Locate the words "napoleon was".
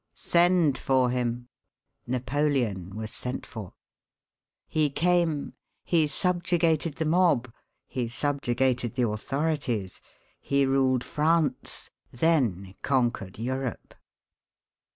2.07-3.11